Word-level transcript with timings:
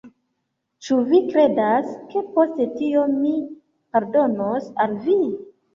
Ĉu 0.87 0.97
vi 1.11 1.19
kredas, 1.27 1.93
ke 2.15 2.25
post 2.33 2.59
tio 2.81 3.07
mi 3.13 3.37
pardonos 3.95 4.77
al 4.87 5.03
vi? 5.09 5.21